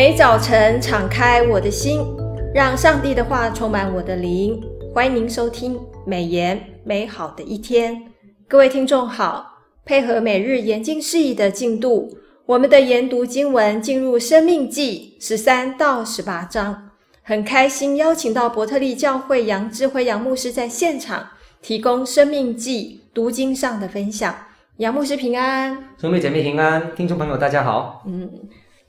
[0.00, 2.00] 每早晨敞开我的心，
[2.54, 4.58] 让上帝的话充满我的灵。
[4.94, 8.04] 欢迎您收听美言美好的一天。
[8.48, 12.16] 各位听众好，配合每日研经释义的进度，
[12.46, 16.92] 我们的研读经文进入《生命记》十三到十八章。
[17.22, 21.28] 很开心邀请到伯特利教会杨智辉杨牧师在现场
[21.60, 24.34] 提供《生命记》读经上的分享。
[24.78, 28.02] 杨牧师平安，兄妹姐妹平安，听众朋友大家好。
[28.06, 28.30] 嗯，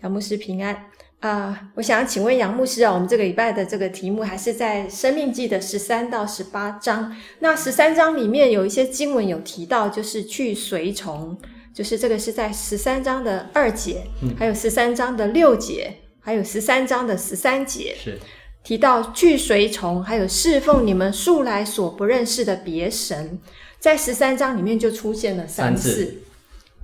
[0.02, 0.74] 杨牧师平安
[1.20, 1.60] 啊、呃！
[1.76, 7.16] 我想请问杨牧师啊，我们这个礼拜的这个题目还是在《生命记》的十三到十八章。
[7.40, 11.38] 那十三章里面有一些经文有提到，就是去随从，
[11.74, 18.18] 就是这个是在十三章的二节，嗯、还有十三章的六节，还有十三章的十三节，是
[18.64, 23.40] 提到去随从，还有侍奉你们素来所不认识的别神。
[23.80, 26.18] 在十三章里面就出现了三次，三次，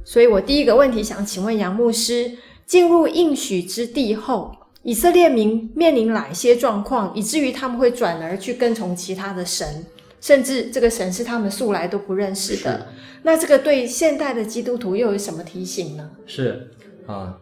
[0.03, 2.31] 所以我第一个问题想请问杨牧师：
[2.67, 9.85] 进入应许之地后，以色列民面临哪一些状况，以至于他们会转而去跟从其他的神，
[10.19, 12.87] 甚至这个神是他们素来都不认识的？
[13.23, 16.09] 那这个对现代的基督徒又有什么提醒呢？
[16.25, 16.69] 是
[17.05, 17.37] 啊，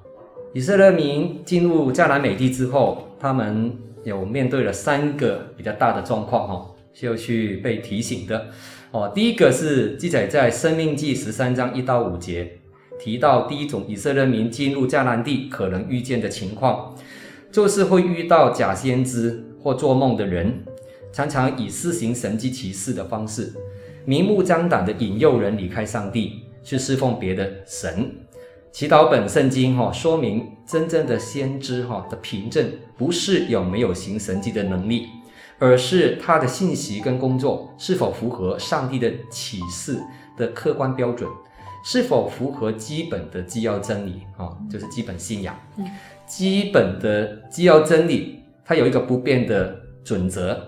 [0.54, 8.46] 以色列民进入迦南美地之后，他们有面对了三个比较大的状况哈，需要去被提醒的。
[8.92, 12.60] 哦，第一个是记载在《生命记》十三章一到五节，
[13.00, 16.96] 提到第一种以色列民进入迦南地可能遇见的情况，
[17.52, 20.64] 就是会遇到假先知或做梦的人，
[21.12, 23.54] 常常以施行神迹奇事的方式，
[24.06, 28.12] 明目张胆的引诱人离开上帝，去侍奉别的神。
[28.72, 35.08] 祈祷本圣经哈说明，真正的先知哈的凭证不是有没有行神迹的能力。
[35.58, 39.98] 而是他的信息跟工作是否符合上帝的启示
[40.36, 41.30] 的客观标准，
[41.86, 45.58] 是否符合基本的基要真理啊、哦，就是基本信仰。
[45.78, 45.86] 嗯、
[46.28, 50.60] 基本的基要真理，它有一个不变的准则，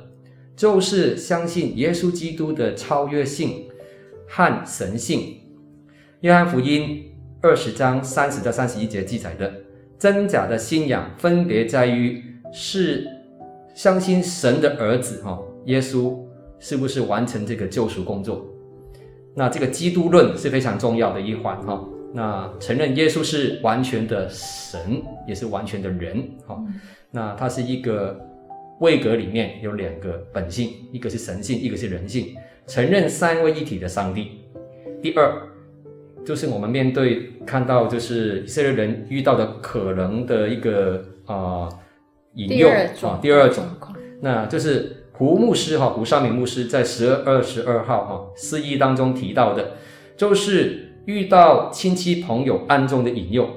[0.55, 3.65] 就是相信耶稣基督的超越性
[4.29, 5.41] 和神性。
[6.21, 7.11] 约翰福音
[7.41, 9.51] 二十章三十到三十一节记载的，
[9.99, 12.23] 真假的信仰分别在于
[12.53, 13.07] 是。
[13.75, 16.17] 相信神的儿子哈，耶稣
[16.57, 18.43] 是不是完成这个救赎工作？
[19.37, 21.87] 那这个基督论是非常重要的一环哈。
[22.13, 26.59] 那承认耶稣是完全的神，也是完全的人哈。
[27.11, 28.19] 那他是一个
[28.79, 32.35] 位格里面有两个本性，一个是神性，一个是人性。
[32.65, 34.41] 承认三位一体的上帝。
[35.01, 35.31] 第二，
[36.25, 41.35] 就是我们面对看到就是以色列人遇到的可能的一个啊。
[41.35, 41.79] 呃
[42.37, 43.65] 引诱啊，第二种，
[44.21, 49.71] 那就是胡牧师哈，胡绍敏牧师在十二二十二号哈释义当中提到的，
[50.15, 53.49] 就是遇到亲戚朋友暗中的引诱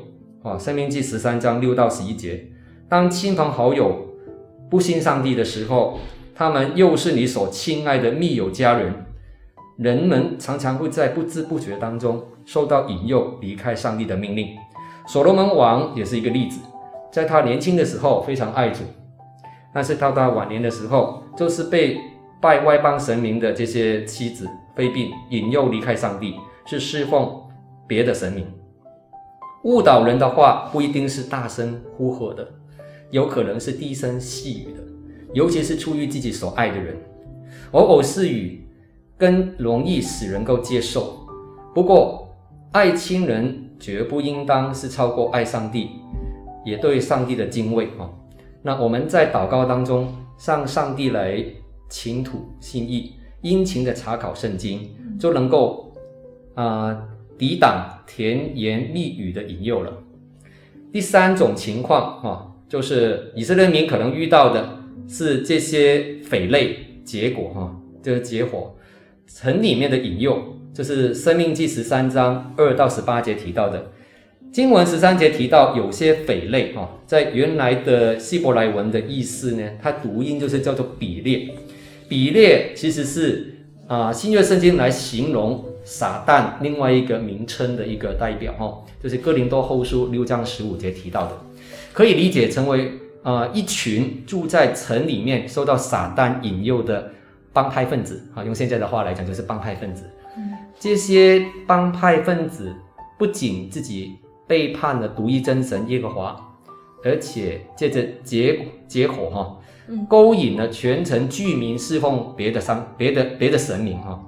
[0.42, 2.46] 啊，生命记十三章六到十一节，
[2.88, 4.06] 当亲朋好友
[4.70, 5.98] 不信上帝的时候，
[6.34, 9.04] 他们又是你所亲爱的密友家人，
[9.76, 14.48] 人们常常会在不知不觉当中受到引诱离开上帝的命令。
[15.06, 16.58] 所罗门王也是一个例子。
[17.12, 18.84] 在他年轻的时候非常爱主，
[19.74, 22.00] 但是到他晚年的时候，就是被
[22.40, 26.34] 拜外邦神明的这些妻子妃嫔引诱离开上帝，
[26.66, 27.42] 去侍奉
[27.86, 28.46] 别的神明。
[29.64, 32.48] 误导人的话不一定是大声呼喝的，
[33.10, 34.80] 有可能是低声细语的，
[35.34, 36.96] 尤其是出于自己所爱的人。
[37.72, 38.66] 偶偶是语
[39.18, 41.26] 更容易使人够接受，
[41.74, 42.28] 不过
[42.72, 45.90] 爱亲人绝不应当是超过爱上帝。
[46.62, 48.04] 也对上帝的敬畏啊，
[48.60, 51.44] 那我们在祷告当中向上帝来
[51.90, 53.12] 倾吐心意，
[53.42, 55.92] 殷勤的查考圣经，就能够
[56.54, 59.92] 啊、呃、抵挡甜言蜜语的引诱了。
[60.90, 68.74] 第三种情况啊，就是以色列民可能遇到的是这些匪类结果哈，这个结果
[69.26, 73.92] 城里面的引诱，就是生命记十三章二到十八节提到的。
[74.52, 81.48] 经文十三节提到有些匪类哈，在原来的希伯来文的意思呢，它读音就是叫做比列。
[82.08, 83.54] 比列其实是
[83.86, 91.38] 啊、呃、新约圣经来形容撒旦另外一个名称的一个代表哈，就是哥林多后书六章十五节提到的，
[91.92, 92.88] 可以理解成为
[93.22, 97.12] 啊、呃、一群住在城里面受到撒旦引诱的
[97.52, 100.02] 帮派分子啊，用现在的话来讲就是帮派分子。
[100.80, 102.74] 这些帮派分子
[103.16, 104.16] 不仅自己
[104.50, 106.36] 背叛了独一真神耶和华，
[107.04, 109.56] 而且借着结结伙哈，
[110.08, 114.20] 勾引了全城居民侍奉别的商别的别的神明哈，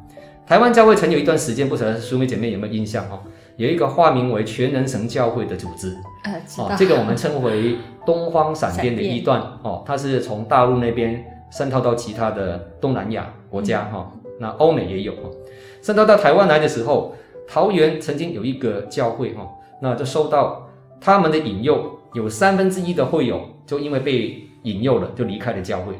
[0.47, 3.21] 台湾教会曾有一段时间，不晓得兄妹姐妹有没有印象哈？
[3.57, 15.23] 有一个化名为全能神教会的组织，呃，哦，这个我们称为东方闪电的一段哦，它是从大陆那边渗透到其他的东南亚国家哈、嗯，那欧美也有哈，
[15.83, 17.17] 渗透到台湾来的时候，
[17.49, 19.47] 桃园曾经有一个教会哈，
[19.83, 20.69] 那就受到
[21.01, 25.93] 他们的引诱，有三分之一的会友就因为被引诱了，就离开了教会，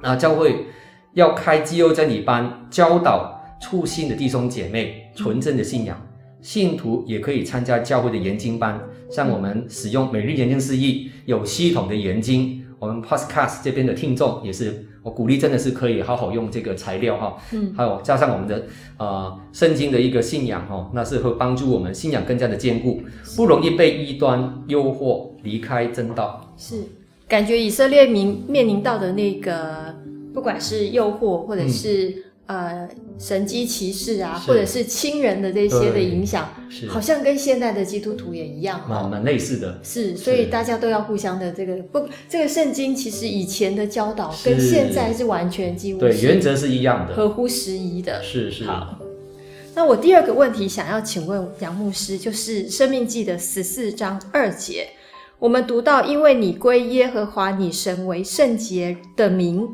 [0.00, 0.66] 那教会
[1.14, 6.00] 要开基优真理班，教导初信的弟兄姐妹纯正的信仰。
[6.40, 8.78] 信徒也可以参加教会的研经班，
[9.10, 12.64] 像我们使用每日研经释义，有系统的研经。
[12.78, 17.36] 我们 Podcast 这边的听众也是，我鼓励真的是可以好好用这个材料哈。
[17.52, 18.64] 嗯，还有加上我们的
[18.96, 23.00] 呃圣经的一个信仰哈，那是会帮助我们信仰更加的坚固，
[23.36, 26.54] 不容易被异端诱惑离开正道。
[26.56, 26.82] 是，
[27.28, 29.94] 感觉以色列民面临到的那个，
[30.32, 32.14] 不管是诱惑或者是、嗯。
[32.46, 32.86] 呃，
[33.18, 36.52] 神迹骑士啊，或者是亲人的这些的影响，
[36.90, 39.80] 好像跟现代的基督徒也一样，蛮蛮类似的。
[39.82, 48.22] 是，所以大家都要互相的这个不，这个圣经其实以前的教导跟现在是完全几乎对原则是一样的，合乎时宜的。
[48.22, 48.64] 是是。
[48.64, 48.98] 好，
[49.74, 54.88] 那我第二个问题想要请问杨牧师，就是《生命记》的十四章二节，
[55.38, 59.66] 我们读到，因为你归耶和华你神为圣洁的名。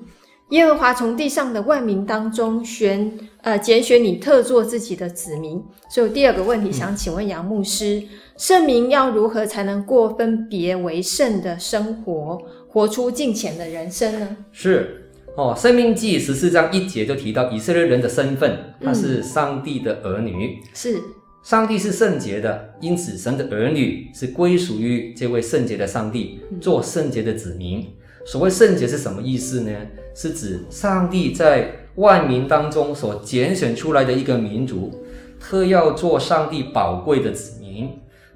[0.51, 3.13] 耶和华从地上的万民当中选，
[3.43, 5.63] 呃，拣选你特做自己的子民。
[5.89, 8.03] 所以第二个问题想请问杨牧师，
[8.37, 14.37] 圣民要如何才能过分别为圣的生活，活出敬虔的人生呢？
[14.51, 21.01] 是哦，《生命记》十四章一节就提到以色列人的身份，他是上帝的儿女，嗯、是
[21.45, 27.87] 上帝是圣洁的，因此神的儿女是归属于这位圣洁的上帝，做圣洁的子民。
[28.25, 29.71] 所谓圣洁是什么意思呢？
[30.15, 35.03] 是指上帝在万民当中所拣选出来的一个民族，
[35.41, 37.91] 特要做上帝宝贵的子民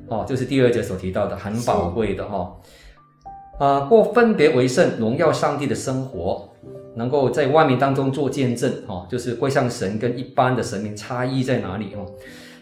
[0.08, 2.56] 哦，就是第二节所提到的很宝贵的哈。
[3.58, 6.48] 啊，过分别为圣、荣耀上帝的生活，
[6.96, 12.06] 能够在万民当中做见证哦，就是归向神跟一般的神明差异在哪里哦？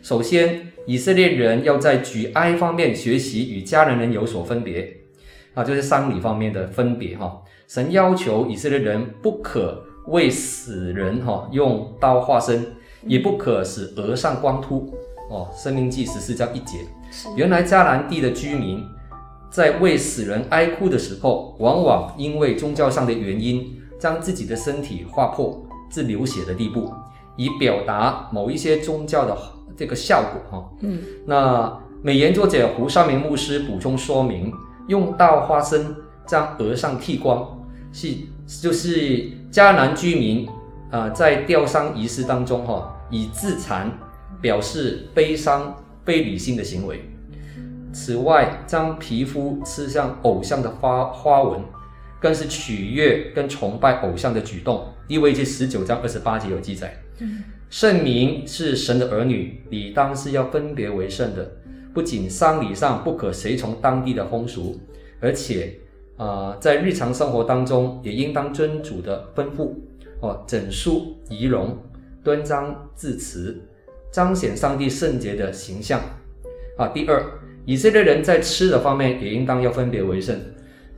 [0.02, 5.01] 首先，以色列人要在举哀方面学习与迦南人有所分别
[5.54, 7.42] 啊，就是丧礼方面的分别哈。
[7.68, 12.66] 神要求以色列人不可为死人哈用刀划身，
[13.06, 14.92] 也不可使额上光秃
[15.30, 15.48] 哦。
[15.54, 16.78] 生命记十四章一节。
[17.36, 18.82] 原来迦南地的居民
[19.50, 26.92] 在为死人哀哭的时候，往往因为宗教上的原因，将自己的身体划破至流血的地步，
[27.36, 29.36] 以表达某一些宗教的
[29.76, 30.70] 这个效果哈。
[30.80, 34.52] 嗯，那美研作者胡绍明牧师补充说明，
[34.92, 35.96] 用刀划身
[36.26, 37.66] 将额上剃光。
[37.94, 38.14] 是，
[38.46, 40.46] 就是迦南居民
[40.90, 43.90] 啊、呃，在吊丧仪式当中，哈、哦，以自残
[44.42, 45.74] 表示悲伤、
[46.04, 47.02] 非理性的行为。
[47.90, 51.62] 此外，将皮肤刺向偶像的花花纹，
[52.20, 54.86] 更是取悦跟崇拜偶像的举动。
[55.08, 56.94] 利未记十九章二十八节有记载。
[57.70, 61.50] 圣民是神的儿女，理当是要分别为圣的，
[61.92, 64.78] 不仅丧礼上不可随从当地的风俗，
[65.20, 65.78] 而且。
[66.18, 69.72] 啊、呃，在日常生活当中，也应当遵主的吩咐
[70.20, 71.76] 哦，整肃仪容，
[72.22, 73.60] 端庄致辞，
[74.12, 76.00] 彰显上帝圣洁的形象。
[76.76, 77.24] 啊，第二，
[77.64, 80.38] 以色列人在吃的方面也应当要分别为圣。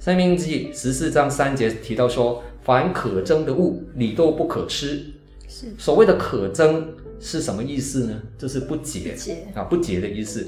[0.01, 5.07] 申命记十四章三节提到说，凡可憎的物，你都不可吃。
[5.49, 6.83] 是所谓的可憎
[7.19, 8.21] 是什么意思呢？
[8.37, 9.17] 就是不解，
[9.55, 10.47] 啊，不解的意思。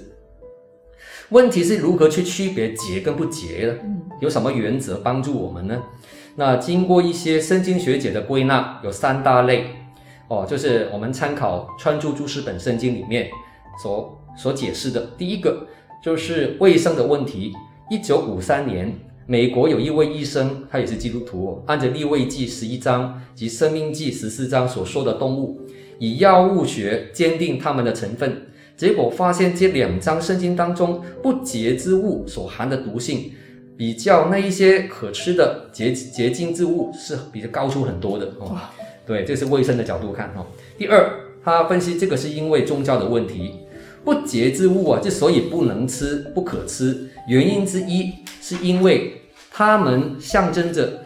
[1.31, 3.75] 问题是如何去区别结跟不结呢？
[4.21, 5.83] 有什么原则帮助我们呢？
[6.37, 9.67] 那经过一些圣经学姐的归纳，有三大类
[10.29, 13.29] 哦，就是我们参考穿着注释本圣经里面
[13.83, 15.11] 所所解释的。
[15.19, 15.67] 第一个
[16.01, 17.53] 就是卫生的问题。
[17.91, 18.93] 一九五三年，
[19.27, 25.61] 美国有一位医生，他也是基督徒，按着利未记十一章及生命记十四章所说的动物，
[25.99, 28.43] 以药物学鉴定它们的成分。
[28.77, 33.33] 结果发现这两张圣经当中不洁之物所含的毒性，
[33.77, 38.57] 比较那一些可吃的洁洁净之物是比较高出很多的哦。
[39.07, 40.45] 对，这是卫生的角度看哈。
[40.77, 41.11] 第二，
[41.43, 43.55] 他分析这个是因为宗教的问题，
[44.05, 51.03] 不洁之物啊之所以不能吃、不可吃，原因之一是因为它们象征着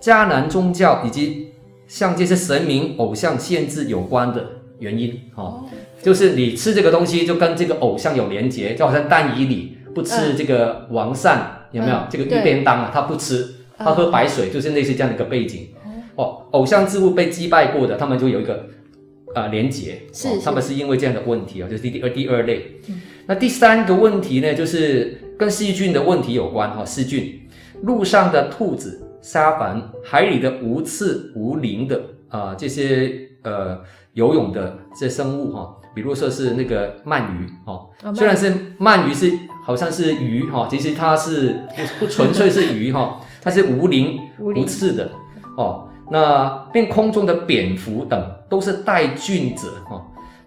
[0.00, 1.48] 迦南宗教以及
[1.88, 4.46] 像这些神明偶像限制有关的
[4.78, 5.64] 原因哦。
[6.02, 11.98] 就是你吃这个东西，就跟这个偶像有连结，就好像但以理不吃这个王善，有没有？
[12.08, 15.68] 这个御便当啊，他不吃，他喝白水，就是类似这样的一个背景。
[16.14, 18.66] 哦，偶像之物被击败过的，他们就有一个
[19.34, 22.80] 啊、呃、连结，是，哦、他们是因为这样的问题啊、哦，就是第二第二类。
[22.88, 27.40] 嗯、那第三个问题呢，就是跟细菌的问题有关哈，细菌，
[27.82, 31.96] 路上的兔子、沙帆，海里的无刺无鳞的
[32.28, 33.78] 啊、呃、这些呃
[34.18, 35.60] 游泳的这些生物哈。
[35.60, 39.32] 哦比如说是那个鳗鱼哦，虽然是鳗鱼是
[39.64, 41.56] 好像是鱼哈，其实它是
[41.98, 45.10] 不不纯粹是鱼哈， 它是无鳞无刺的
[45.56, 45.88] 哦。
[46.08, 50.00] 那变空中的蝙蝠等都是带菌者哈，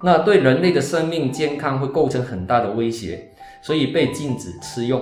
[0.03, 5.01] 那对人类的生命健康会构成很大的威胁，所以被禁止吃用。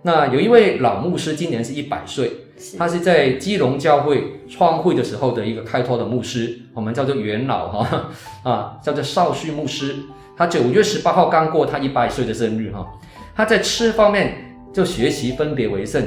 [0.00, 2.32] 那有一位老牧师，今年是一百岁。
[2.78, 8.10] 他是在基隆教会创会的时候的一个开拓的牧师，我们叫做元老哈
[8.42, 9.96] 啊，叫做少旭牧师。
[10.36, 12.86] 他九月十八号刚过他一百岁的生日哈。
[13.34, 16.02] 他在吃方面就学习分别为圣。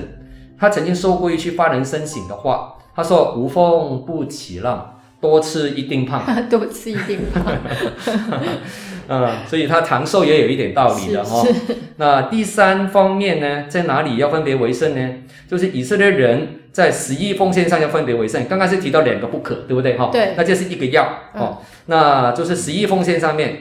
[0.58, 6.24] 他曾经说过一句发人深省的话，他说：“无风不起浪，多吃一定胖。
[6.50, 7.46] ”多吃一定胖。
[9.12, 11.44] 嗯，所以他长寿也有一点道理的哈。
[11.98, 15.14] 那第三方面呢，在哪里要分别为圣呢？
[15.48, 18.46] 就是以色列人在十一奉献上要分别为圣。
[18.48, 20.12] 刚刚是提到两个不可，对不对哈？
[20.14, 20.34] 对。
[20.38, 23.58] 那这是一个要哦，嗯、那就是十一奉献上面，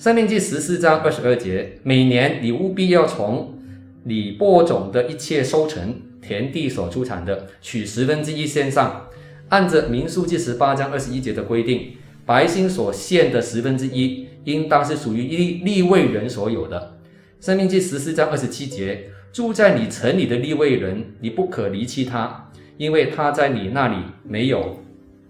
[0.02, 3.58] 《上面记》十四章二十二节，每年你务必要从
[4.04, 9.06] 你播种的一切收成，田地所出产的，取十分之一献上，
[9.52, 11.92] 按着《民数记》十八章二十一节的规定，
[12.24, 14.26] 白星所献的十分之一。
[14.44, 16.98] 应当是属于立立位人所有的。
[17.38, 24.80] 生命记十四章二十七节，住在你城里的立位人，你不可离弃他，因为他在你那里没有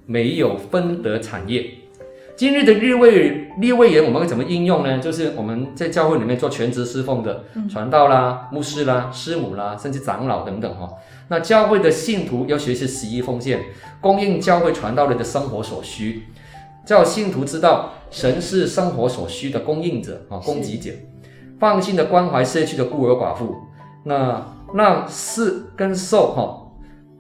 [0.07, 1.69] 没有分得产业。
[2.35, 4.99] 今日的利未利未人，我们会怎么应用呢？
[4.99, 10.89] 就是我们在教会里面做全职侍奉的传道啦、牧师啦、师母啦，甚至长老等等哈。
[11.29, 13.61] 那教会的信徒要学习十一奉献，
[14.01, 16.23] 供应教会传道人的生活所需。
[16.85, 20.91] 叫信徒知道，神是生活所需的供应者啊，供给者，
[21.61, 23.55] 放心的关怀社区的孤儿寡妇。
[24.05, 26.62] 那让施跟受哈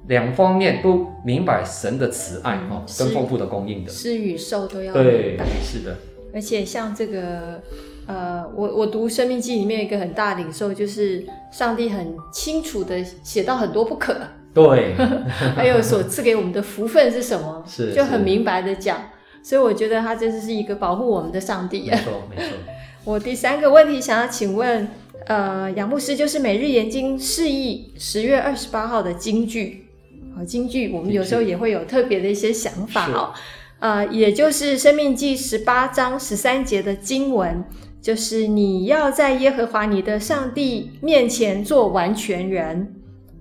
[0.08, 3.90] 两方面都明白神的慈爱哈，跟丰富的供应的。
[3.90, 5.96] 施与受都要对，是的。
[6.34, 7.60] 而且像这个
[8.06, 14.16] 呃，我我读生命记里面有一个很大的领受，就是上帝很清楚的写到很多不可。
[14.52, 14.94] 对。
[15.54, 17.62] 还有所赐给我们的福分是什么？
[17.66, 17.92] 是。
[17.92, 19.10] 就很明白的讲。
[19.44, 21.90] 所以我觉得他真的是一个保护我们的上帝。
[21.90, 22.46] 没错，没错。
[23.04, 24.88] 我第三个问题想要请问，
[25.26, 29.88] 呃，杨牧师，就是每日研经释义十月二十八号的金句，
[30.36, 33.32] 好，金句，我们有时候也会有特别的一些想法哦。
[33.80, 37.64] 呃，也就是生命记十八章十三节的经文，
[38.00, 42.94] 就是你要在耶和华你的上帝面前做完全人。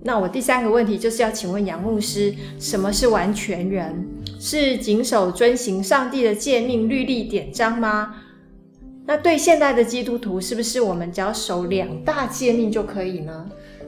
[0.04, 4.04] 那我第三个问题就是要请问杨牧师，什么是完全人？
[4.40, 8.16] 是谨守遵行上帝的诫命、律例、典章吗？
[9.06, 13.46] 那对现代的基督徒，是不是我们只要守两大诫命就可以呢？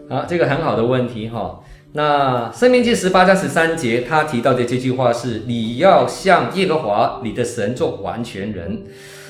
[0.08, 1.60] 好，这个很好的问题哈。
[1.96, 8.82] 那生命记十八章十三节，他提到的这句话是：你要向耶和华你的神做完全人。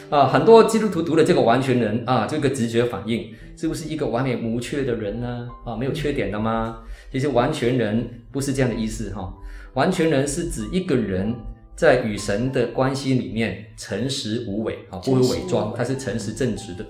[0.09, 5.47] 啊，很多基督徒读了这个完全人啊，这个直觉反应是不是一个完美无缺的人呢？
[5.67, 6.79] 啊，没有缺点的吗？
[7.13, 9.35] 其实完全人不是这样的意思哈。
[9.75, 11.35] 完全人是指一个人
[11.77, 16.87] 在与神的关系里面诚实无伪啊，不会伪装，他是诚实正直的，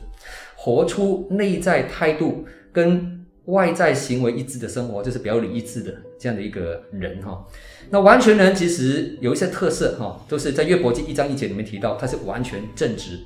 [0.55, 7.45] 活出内在态度跟外在行为一致的生活，就是表里一致的这样的一个人哈。
[7.91, 13.19] 那完全人其实有一些特色哈，都是在约伯记一章一节里面提到，他是完全正直、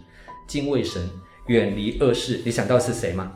[0.49, 1.01] 敬畏神、
[1.47, 2.41] 远离恶事。
[2.45, 3.33] 你想到是谁吗？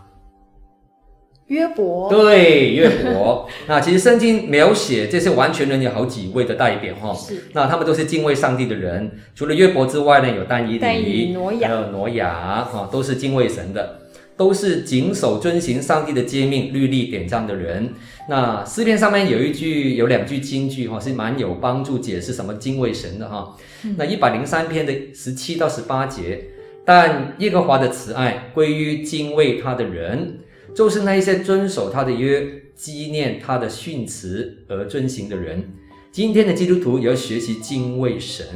[1.47, 2.11] 约伯。
[2.11, 3.49] 对，约伯。
[3.69, 7.15] 那其实圣经描写这些完全人有好几位的代表哈。
[7.15, 7.45] 是。
[7.53, 9.09] 那他们都是敬畏上帝的人。
[9.35, 14.02] 除了约伯之外呢，有但以理、挪亚，还有挪亚哈，都是敬畏神的。
[14.37, 17.93] 都是谨守遵行上帝的诫命、律例、典章的人。
[18.29, 23.57] 那诗篇上面有一句、有两句金句哈，是蛮有帮助解释什么敬畏神的哈。
[23.85, 26.45] 嗯、那一百零三篇的十七到十八节，
[26.85, 30.39] 但耶和华的慈爱归于敬畏他的人，
[30.75, 35.65] 就是那一些遵守他的约、纪念他的训词而遵行的人。
[36.11, 38.47] 今天的基督徒也要学习敬畏神，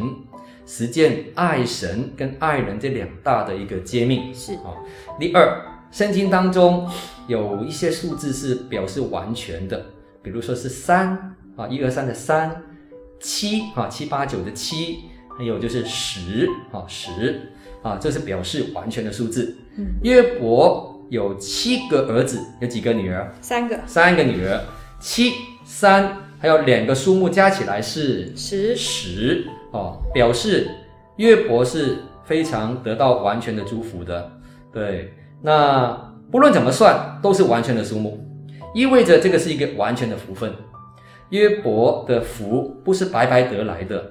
[0.66, 4.34] 实践爱神跟爱人这两大的一个诫命。
[4.34, 4.74] 是啊。
[5.18, 5.62] 第二。
[5.92, 6.86] 圣经当中
[7.28, 9.86] 有一些数字是表示完全的，
[10.20, 12.60] 比如说是三啊，一二三的三，
[13.20, 15.04] 七啊，七八九的七，
[15.38, 17.40] 还有就是十啊，十
[17.82, 19.56] 啊，这是表示完全的数字。
[19.78, 23.32] 嗯，约伯有七个儿子，有几个女儿？
[23.40, 23.78] 三个。
[23.86, 24.60] 三个女儿，
[25.00, 25.32] 七
[25.64, 29.46] 三还有两个数目加起来是十十
[29.76, 30.70] 哦，表示
[31.16, 34.32] 约伯是非常得到完全的祝福的。
[34.72, 38.18] 对，那不论怎么算，都是完全的数目，
[38.74, 40.52] 意味着这个是一个完全的福分。
[41.30, 44.10] 约伯的福不是白白得来的。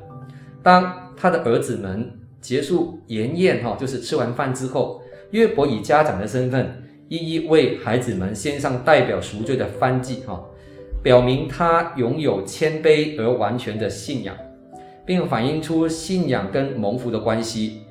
[0.62, 10.44] 当他的儿子们结束筵宴，哈，就是吃完饭之后，约伯以家长的身份，一一为孩子们献上代表赎罪的燔祭，哈，
[11.04, 14.36] 表明他拥有谦卑而完全的信仰，
[15.06, 17.82] 并反映出信仰跟蒙福的关系。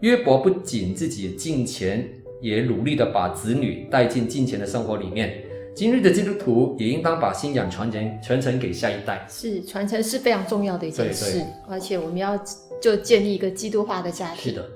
[0.00, 2.08] 约伯不仅自己敬虔，
[2.40, 5.44] 也努力的把子女带进敬虔的生活里面。
[5.74, 9.26] 今日的基督徒也应当把信仰传承传承给下一代。
[9.28, 12.38] 是，传承是非常重要的一件事，对对，而且我们要
[12.80, 14.50] 就建立一个基督化的家庭。
[14.50, 14.68] 是的。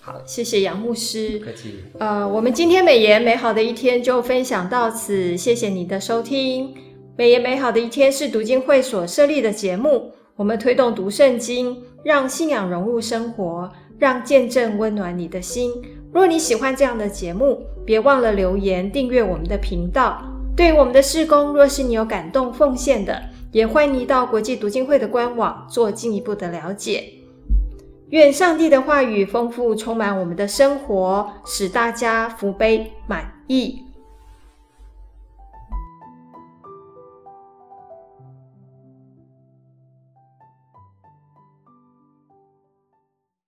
[0.00, 1.38] 好，谢谢杨牧师。
[1.38, 1.74] 不客气。
[1.98, 6.74] 呃，我们今天美言美好的一天就分享到此，谢谢你的收听。
[7.16, 15.70] 美言美好的一天是读经会所设立的节目，我们推动读圣经，让信仰融入生活，让见证温暖你的心。
[16.10, 20.22] 若你喜欢这样的节目，别忘了留言订阅我们的频道。
[20.56, 23.22] 对我们的事工，若是你有感动奉献的，
[23.52, 27.04] 也欢迎到国际读经会的官网做进一步的了解。
[28.08, 33.82] 愿上帝的话语丰富充满我们的生活，使大家福杯满溢。